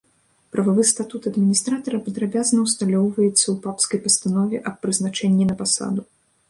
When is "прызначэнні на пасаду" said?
4.87-6.01